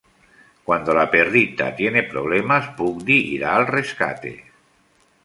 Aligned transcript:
Cuando 0.63 0.95
la 0.95 1.11
perrita 1.11 1.75
tiene 1.75 2.01
problemas 2.13 2.69
Pudgy 2.79 3.19
irá 3.35 3.55
al 3.55 3.67
rescate. 3.77 4.33